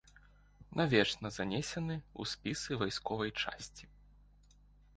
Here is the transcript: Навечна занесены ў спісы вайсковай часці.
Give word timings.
Навечна 0.79 1.27
занесены 1.35 1.97
ў 1.99 2.21
спісы 2.31 2.71
вайсковай 2.81 3.31
часці. 3.43 3.83